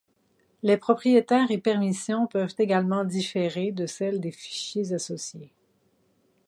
[0.63, 5.53] Les propriétaires et permissions peuvent également différer de celles des fichiers associés.